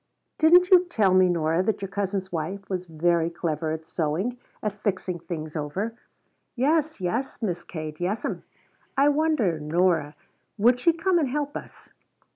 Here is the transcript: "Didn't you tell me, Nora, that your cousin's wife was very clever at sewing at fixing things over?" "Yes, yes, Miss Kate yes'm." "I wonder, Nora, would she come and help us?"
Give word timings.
"Didn't 0.39 0.71
you 0.71 0.85
tell 0.85 1.13
me, 1.13 1.29
Nora, 1.29 1.61
that 1.61 1.83
your 1.83 1.87
cousin's 1.89 2.31
wife 2.31 2.67
was 2.71 2.87
very 2.87 3.29
clever 3.29 3.69
at 3.71 3.85
sewing 3.85 4.39
at 4.63 4.73
fixing 4.73 5.19
things 5.19 5.55
over?" 5.55 5.95
"Yes, 6.55 6.99
yes, 6.99 7.39
Miss 7.39 7.63
Kate 7.63 7.99
yes'm." 7.99 8.41
"I 8.97 9.09
wonder, 9.09 9.59
Nora, 9.59 10.15
would 10.57 10.79
she 10.79 10.91
come 10.91 11.19
and 11.19 11.29
help 11.29 11.55
us?" 11.55 11.89